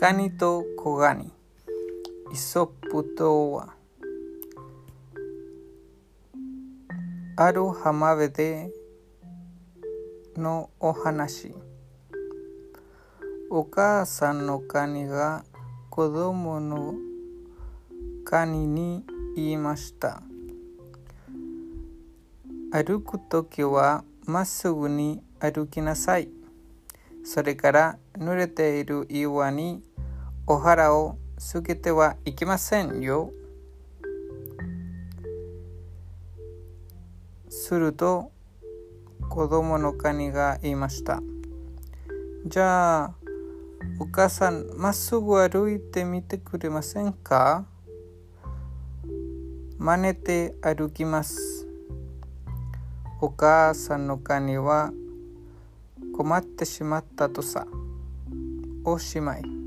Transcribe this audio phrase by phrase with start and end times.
[0.00, 1.30] カニと小ガニ
[2.32, 3.68] イソップ童話
[7.36, 8.70] ある浜辺で
[10.38, 11.52] のお話
[13.50, 15.44] お母さんのカニが
[15.90, 16.94] 子供の
[18.24, 19.04] カニに
[19.36, 20.22] 言いました
[22.72, 26.30] 歩くときはまっすぐに歩きなさい
[27.22, 29.82] それから濡れている岩に
[30.52, 33.30] お腹をすけてはいけませんよ。
[37.48, 38.32] すると
[39.28, 41.22] 子供のカニが言いました。
[42.44, 43.14] じゃあ
[44.00, 47.64] お母さんまっすぐ歩いてみてくれませんか？
[49.78, 51.68] 真似て歩きます。
[53.20, 54.90] お母さんのカニは
[56.16, 57.68] 困ってしまったとさ。
[58.84, 59.59] おしまい。